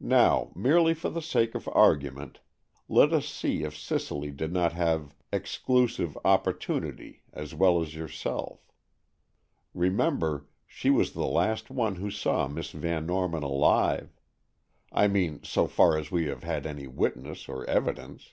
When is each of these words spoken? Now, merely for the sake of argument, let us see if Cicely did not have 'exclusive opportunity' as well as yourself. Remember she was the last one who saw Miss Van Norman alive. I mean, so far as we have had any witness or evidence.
Now, 0.00 0.50
merely 0.56 0.94
for 0.94 1.10
the 1.10 1.22
sake 1.22 1.54
of 1.54 1.68
argument, 1.70 2.40
let 2.88 3.12
us 3.12 3.28
see 3.28 3.62
if 3.62 3.78
Cicely 3.78 4.32
did 4.32 4.52
not 4.52 4.72
have 4.72 5.14
'exclusive 5.32 6.18
opportunity' 6.24 7.22
as 7.32 7.54
well 7.54 7.80
as 7.80 7.94
yourself. 7.94 8.72
Remember 9.72 10.48
she 10.66 10.90
was 10.90 11.12
the 11.12 11.22
last 11.24 11.70
one 11.70 11.94
who 11.94 12.10
saw 12.10 12.48
Miss 12.48 12.72
Van 12.72 13.06
Norman 13.06 13.44
alive. 13.44 14.08
I 14.90 15.06
mean, 15.06 15.40
so 15.44 15.68
far 15.68 15.96
as 15.96 16.10
we 16.10 16.24
have 16.26 16.42
had 16.42 16.66
any 16.66 16.88
witness 16.88 17.48
or 17.48 17.64
evidence. 17.70 18.32